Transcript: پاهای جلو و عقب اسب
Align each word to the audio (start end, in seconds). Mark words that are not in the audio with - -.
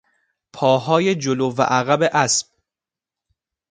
پاهای 0.53 1.15
جلو 1.15 1.51
و 1.55 1.61
عقب 1.61 2.09
اسب 2.13 2.47